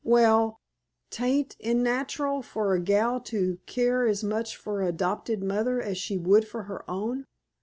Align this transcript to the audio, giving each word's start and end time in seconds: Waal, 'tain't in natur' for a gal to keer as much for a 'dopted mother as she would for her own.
Waal, 0.03 0.57
'tain't 1.11 1.55
in 1.59 1.83
natur' 1.83 2.41
for 2.41 2.73
a 2.73 2.79
gal 2.79 3.19
to 3.19 3.59
keer 3.67 4.07
as 4.07 4.23
much 4.23 4.57
for 4.57 4.81
a 4.81 4.91
'dopted 4.91 5.43
mother 5.43 5.79
as 5.79 5.95
she 5.99 6.17
would 6.17 6.47
for 6.47 6.63
her 6.63 6.83
own. 6.89 7.25